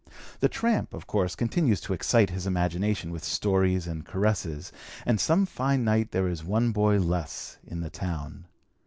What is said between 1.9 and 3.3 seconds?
excite his imagination with